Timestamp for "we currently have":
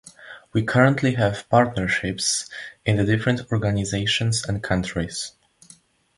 0.51-1.47